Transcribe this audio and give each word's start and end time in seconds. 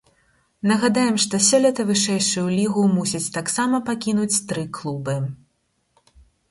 Нагадаем, 0.69 1.15
што 1.23 1.35
сёлета 1.49 1.81
вышэйшую 1.91 2.47
лігу 2.57 2.87
мусяць 2.97 3.25
таксама 3.39 3.85
пакінуць 3.93 4.33
тры 4.51 4.63
клубы. 4.81 5.15